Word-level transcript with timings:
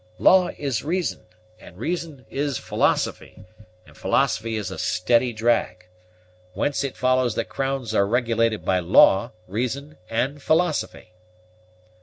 Law 0.17 0.47
is 0.57 0.83
reason, 0.83 1.25
and 1.59 1.77
reason 1.77 2.25
is 2.27 2.57
philosophy, 2.57 3.45
and 3.85 3.95
philosophy 3.95 4.55
is 4.55 4.71
a 4.71 4.79
steady 4.79 5.31
drag; 5.31 5.85
whence 6.55 6.83
it 6.83 6.97
follows 6.97 7.35
that 7.35 7.49
crowns 7.49 7.93
are 7.93 8.07
regulated 8.07 8.65
by 8.65 8.79
law, 8.79 9.31
reason, 9.47 9.99
and 10.09 10.41
philosophy." 10.41 11.11